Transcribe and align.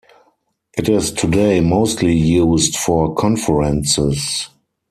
It 0.75 0.89
is 0.89 1.11
today 1.11 1.59
mostly 1.59 2.15
used 2.17 2.75
for 2.75 3.13
conferences. 3.13 4.49